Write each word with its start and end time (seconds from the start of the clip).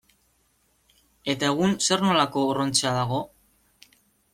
Eta 1.35 1.51
egun 1.57 1.77
zer 1.89 2.03
nolako 2.09 2.49
urruntzea 2.51 2.99
dago? 3.01 3.25